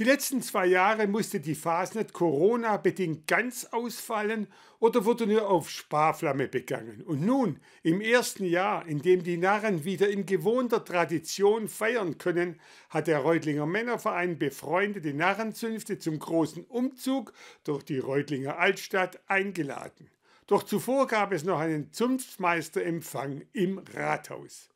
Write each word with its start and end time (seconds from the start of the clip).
Die 0.00 0.06
letzten 0.06 0.40
zwei 0.40 0.64
Jahre 0.64 1.06
musste 1.06 1.40
die 1.40 1.54
Fasnet 1.54 2.14
Corona-bedingt 2.14 3.26
ganz 3.26 3.66
ausfallen 3.66 4.46
oder 4.78 5.04
wurde 5.04 5.26
nur 5.26 5.46
auf 5.46 5.68
Sparflamme 5.68 6.48
begangen. 6.48 7.02
Und 7.02 7.20
nun, 7.20 7.60
im 7.82 8.00
ersten 8.00 8.46
Jahr, 8.46 8.86
in 8.86 9.02
dem 9.02 9.22
die 9.22 9.36
Narren 9.36 9.84
wieder 9.84 10.08
in 10.08 10.24
gewohnter 10.24 10.86
Tradition 10.86 11.68
feiern 11.68 12.16
können, 12.16 12.58
hat 12.88 13.08
der 13.08 13.18
Reutlinger 13.18 13.66
Männerverein 13.66 14.38
befreundete 14.38 15.12
Narrenzünfte 15.12 15.98
zum 15.98 16.18
großen 16.18 16.64
Umzug 16.64 17.34
durch 17.64 17.82
die 17.82 17.98
Reutlinger 17.98 18.58
Altstadt 18.58 19.20
eingeladen. 19.26 20.08
Doch 20.46 20.62
zuvor 20.62 21.08
gab 21.08 21.30
es 21.30 21.44
noch 21.44 21.58
einen 21.58 21.92
Zunftmeisterempfang 21.92 23.42
im 23.52 23.82
Rathaus. 23.92 24.70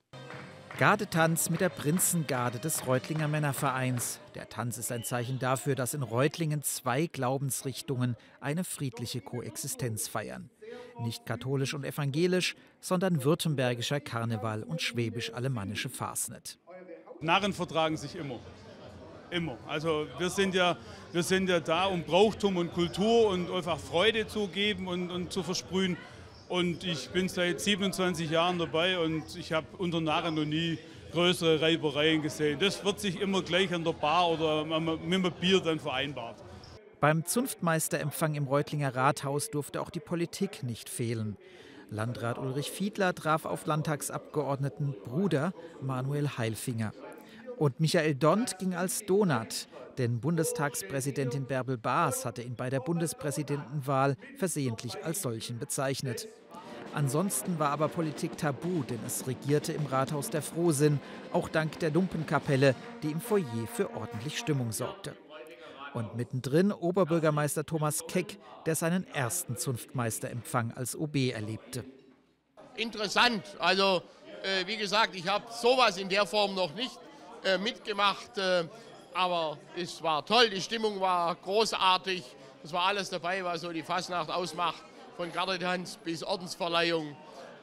Gardetanz 0.76 1.50
mit 1.50 1.60
der 1.60 1.68
Prinzengarde 1.68 2.58
des 2.58 2.88
Reutlinger 2.88 3.28
Männervereins. 3.28 4.18
Der 4.34 4.48
Tanz 4.48 4.76
ist 4.76 4.90
ein 4.90 5.04
Zeichen 5.04 5.38
dafür, 5.38 5.76
dass 5.76 5.94
in 5.94 6.02
Reutlingen 6.02 6.64
zwei 6.64 7.06
Glaubensrichtungen 7.06 8.16
eine 8.40 8.64
friedliche 8.64 9.20
Koexistenz 9.20 10.08
feiern. 10.08 10.50
Nicht 10.98 11.26
katholisch 11.26 11.74
und 11.74 11.84
evangelisch, 11.84 12.56
sondern 12.80 13.22
württembergischer 13.22 14.00
Karneval 14.00 14.64
und 14.64 14.82
schwäbisch-alemannische 14.82 15.90
Fasnet. 15.90 16.58
Narren 17.20 17.52
vertragen 17.52 17.96
sich 17.96 18.16
immer. 18.16 18.40
Immer. 19.30 19.56
Also 19.68 20.08
wir 20.18 20.28
sind 20.28 20.56
ja, 20.56 20.76
wir 21.12 21.22
sind 21.22 21.48
ja 21.48 21.60
da, 21.60 21.86
um 21.86 22.02
Brauchtum 22.02 22.56
und 22.56 22.72
Kultur 22.72 23.28
und 23.28 23.48
einfach 23.48 23.78
Freude 23.78 24.26
zu 24.26 24.48
geben 24.48 24.88
und, 24.88 25.12
und 25.12 25.32
zu 25.32 25.44
versprühen. 25.44 25.96
Und 26.54 26.84
ich 26.84 27.08
bin 27.08 27.28
seit 27.28 27.60
27 27.60 28.30
Jahren 28.30 28.60
dabei 28.60 28.96
und 29.00 29.24
ich 29.36 29.52
habe 29.52 29.66
unter 29.76 30.00
Narren 30.00 30.36
noch 30.36 30.44
nie 30.44 30.78
größere 31.10 31.60
Reibereien 31.60 32.22
gesehen. 32.22 32.60
Das 32.60 32.84
wird 32.84 33.00
sich 33.00 33.20
immer 33.20 33.42
gleich 33.42 33.74
an 33.74 33.82
der 33.82 33.90
Bar 33.90 34.30
oder 34.30 34.64
mit 34.64 35.24
dem 35.24 35.32
Bier 35.40 35.58
dann 35.58 35.80
vereinbart. 35.80 36.36
Beim 37.00 37.24
Zunftmeisterempfang 37.26 38.36
im 38.36 38.44
Reutlinger 38.44 38.94
Rathaus 38.94 39.50
durfte 39.50 39.80
auch 39.80 39.90
die 39.90 39.98
Politik 39.98 40.62
nicht 40.62 40.88
fehlen. 40.88 41.36
Landrat 41.90 42.38
Ulrich 42.38 42.70
Fiedler 42.70 43.16
traf 43.16 43.46
auf 43.46 43.66
Landtagsabgeordneten 43.66 44.94
Bruder 45.04 45.54
Manuel 45.82 46.28
Heilfinger. 46.38 46.92
Und 47.56 47.80
Michael 47.80 48.14
Dont 48.14 48.58
ging 48.58 48.74
als 48.74 49.04
Donat, 49.06 49.66
denn 49.98 50.20
Bundestagspräsidentin 50.20 51.46
Bärbel 51.46 51.78
Baas 51.78 52.24
hatte 52.24 52.42
ihn 52.42 52.54
bei 52.54 52.70
der 52.70 52.80
Bundespräsidentenwahl 52.80 54.16
versehentlich 54.36 55.04
als 55.04 55.22
solchen 55.22 55.58
bezeichnet. 55.58 56.28
Ansonsten 56.94 57.58
war 57.58 57.70
aber 57.70 57.88
Politik 57.88 58.38
tabu, 58.38 58.84
denn 58.84 59.00
es 59.04 59.26
regierte 59.26 59.72
im 59.72 59.86
Rathaus 59.86 60.30
der 60.30 60.42
Frohsinn, 60.42 61.00
auch 61.32 61.48
dank 61.48 61.80
der 61.80 61.90
Lumpenkapelle, 61.90 62.76
die 63.02 63.10
im 63.10 63.20
Foyer 63.20 63.66
für 63.66 63.90
ordentlich 63.96 64.38
Stimmung 64.38 64.70
sorgte. 64.70 65.16
Und 65.92 66.16
mittendrin 66.16 66.70
Oberbürgermeister 66.70 67.66
Thomas 67.66 68.04
Keck, 68.06 68.38
der 68.64 68.76
seinen 68.76 69.06
ersten 69.08 69.56
Zunftmeisterempfang 69.56 70.72
als 70.76 70.94
OB 70.96 71.16
erlebte. 71.32 71.84
Interessant, 72.76 73.42
also 73.58 74.02
äh, 74.44 74.64
wie 74.66 74.76
gesagt, 74.76 75.16
ich 75.16 75.26
habe 75.26 75.44
sowas 75.50 75.96
in 75.96 76.08
der 76.08 76.26
Form 76.26 76.54
noch 76.54 76.74
nicht 76.74 76.98
äh, 77.44 77.58
mitgemacht. 77.58 78.38
Äh, 78.38 78.68
aber 79.14 79.58
es 79.76 80.00
war 80.02 80.24
toll, 80.24 80.48
die 80.50 80.60
Stimmung 80.60 81.00
war 81.00 81.34
großartig. 81.36 82.22
Es 82.62 82.72
war 82.72 82.86
alles 82.86 83.10
dabei, 83.10 83.44
was 83.44 83.62
so 83.62 83.72
die 83.72 83.82
Fasnacht 83.82 84.30
ausmacht, 84.30 84.82
von 85.16 85.32
Gardetanz 85.32 85.96
bis 85.96 86.22
Ordensverleihung. 86.22 87.16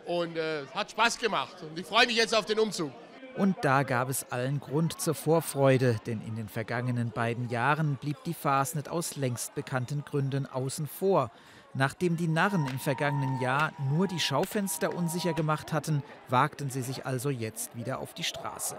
Und 0.06 0.36
äh, 0.36 0.66
hat 0.74 0.92
Spaß 0.92 1.20
gemacht. 1.20 1.56
Und 1.62 1.78
ich 1.78 1.86
freue 1.86 2.08
mich 2.08 2.16
jetzt 2.16 2.36
auf 2.36 2.46
den 2.46 2.60
Umzug. 2.60 2.92
Und 3.38 3.56
da 3.62 3.84
gab 3.84 4.10
es 4.10 4.30
allen 4.32 4.60
Grund 4.60 5.00
zur 5.00 5.14
Vorfreude, 5.14 5.98
denn 6.06 6.22
in 6.22 6.36
den 6.36 6.50
vergangenen 6.50 7.12
beiden 7.12 7.50
Jahren 7.50 7.96
blieb 7.96 8.18
die 8.26 8.34
Fasnet 8.34 8.90
aus 8.90 9.16
längst 9.16 9.56
bekannten 9.56 10.04
Gründen 10.04 10.46
außen 10.46 10.88
vor. 10.88 11.32
Nachdem 11.74 12.18
die 12.18 12.28
Narren 12.28 12.68
im 12.68 12.80
vergangenen 12.80 13.40
Jahr 13.40 13.72
nur 13.92 14.08
die 14.08 14.20
Schaufenster 14.20 14.94
unsicher 14.94 15.34
gemacht 15.34 15.72
hatten, 15.72 16.04
wagten 16.28 16.70
sie 16.70 16.82
sich 16.82 17.06
also 17.06 17.30
jetzt 17.30 17.74
wieder 17.78 18.00
auf 18.00 18.14
die 18.14 18.26
Straße. 18.26 18.78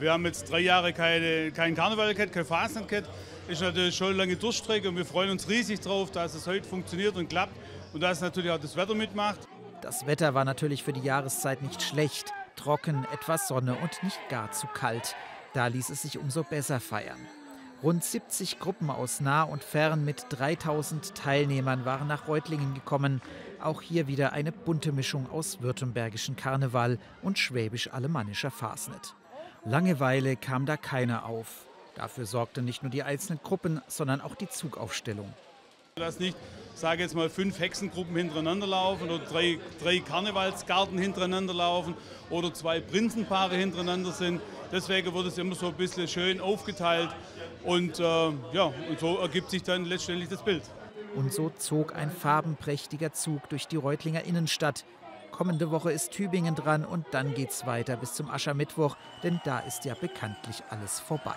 Wir 0.00 0.12
haben 0.12 0.24
jetzt 0.24 0.50
drei 0.50 0.60
Jahre 0.60 0.92
keine, 0.92 1.52
kein 1.52 1.76
Karneval 1.76 2.14
gehabt, 2.14 2.32
kein 2.32 2.44
Fasnet 2.44 2.88
gehabt. 2.88 3.08
Ist 3.46 3.60
natürlich 3.60 3.94
schon 3.94 4.08
eine 4.08 4.16
lange 4.16 4.36
Durchstrecke 4.36 4.88
und 4.88 4.96
wir 4.96 5.04
freuen 5.04 5.30
uns 5.30 5.48
riesig 5.48 5.80
drauf, 5.80 6.10
dass 6.10 6.34
es 6.34 6.46
heute 6.48 6.66
funktioniert 6.66 7.16
und 7.16 7.28
klappt 7.28 7.54
und 7.92 8.00
dass 8.00 8.20
natürlich 8.20 8.50
auch 8.50 8.60
das 8.60 8.76
Wetter 8.76 8.94
mitmacht. 8.94 9.40
Das 9.80 10.06
Wetter 10.06 10.34
war 10.34 10.44
natürlich 10.44 10.82
für 10.82 10.92
die 10.92 11.00
Jahreszeit 11.00 11.62
nicht 11.62 11.82
schlecht. 11.82 12.32
Trocken, 12.56 13.06
etwas 13.12 13.48
Sonne 13.48 13.76
und 13.82 14.02
nicht 14.02 14.20
gar 14.28 14.52
zu 14.52 14.66
kalt. 14.66 15.16
Da 15.54 15.66
ließ 15.66 15.90
es 15.90 16.02
sich 16.02 16.18
umso 16.18 16.44
besser 16.44 16.80
feiern. 16.80 17.18
Rund 17.82 18.04
70 18.04 18.60
Gruppen 18.60 18.90
aus 18.90 19.20
nah 19.20 19.42
und 19.42 19.64
fern 19.64 20.04
mit 20.04 20.26
3000 20.28 21.16
Teilnehmern 21.16 21.84
waren 21.84 22.06
nach 22.06 22.28
Reutlingen 22.28 22.74
gekommen. 22.74 23.20
Auch 23.60 23.82
hier 23.82 24.06
wieder 24.06 24.32
eine 24.32 24.52
bunte 24.52 24.92
Mischung 24.92 25.28
aus 25.30 25.62
württembergischen 25.62 26.36
Karneval 26.36 26.98
und 27.22 27.38
schwäbisch-alemannischer 27.38 28.52
Fasnet. 28.52 29.14
Langeweile 29.64 30.36
kam 30.36 30.64
da 30.64 30.76
keiner 30.76 31.26
auf. 31.26 31.66
Dafür 31.96 32.24
sorgten 32.24 32.64
nicht 32.64 32.82
nur 32.82 32.90
die 32.90 33.02
einzelnen 33.02 33.40
Gruppen, 33.42 33.80
sondern 33.88 34.20
auch 34.20 34.36
die 34.36 34.48
Zugaufstellung. 34.48 35.32
Lass 35.98 36.18
nicht, 36.18 36.38
sage 36.74 37.02
jetzt 37.02 37.14
mal, 37.14 37.28
fünf 37.28 37.60
Hexengruppen 37.60 38.16
hintereinander 38.16 38.66
laufen 38.66 39.10
oder 39.10 39.18
drei, 39.18 39.58
drei 39.82 39.98
Karnevalsgarten 39.98 40.96
hintereinander 40.96 41.52
laufen 41.52 41.94
oder 42.30 42.54
zwei 42.54 42.80
Prinzenpaare 42.80 43.56
hintereinander 43.56 44.10
sind. 44.10 44.40
Deswegen 44.72 45.12
wird 45.12 45.26
es 45.26 45.36
immer 45.36 45.54
so 45.54 45.66
ein 45.66 45.74
bisschen 45.74 46.08
schön 46.08 46.40
aufgeteilt 46.40 47.10
und, 47.64 48.00
äh, 48.00 48.02
ja, 48.02 48.72
und 48.88 49.00
so 49.00 49.18
ergibt 49.18 49.50
sich 49.50 49.64
dann 49.64 49.84
letztendlich 49.84 50.30
das 50.30 50.42
Bild. 50.42 50.62
Und 51.14 51.30
so 51.30 51.50
zog 51.50 51.94
ein 51.94 52.10
farbenprächtiger 52.10 53.12
Zug 53.12 53.50
durch 53.50 53.68
die 53.68 53.76
Reutlinger 53.76 54.24
Innenstadt, 54.24 54.86
Kommende 55.30 55.70
Woche 55.70 55.90
ist 55.90 56.12
Tübingen 56.12 56.54
dran 56.54 56.84
und 56.84 57.06
dann 57.12 57.32
geht's 57.32 57.66
weiter 57.66 57.96
bis 57.96 58.12
zum 58.12 58.30
Aschermittwoch, 58.30 58.96
denn 59.22 59.40
da 59.44 59.60
ist 59.60 59.86
ja 59.86 59.94
bekanntlich 59.94 60.62
alles 60.68 61.00
vorbei. 61.00 61.36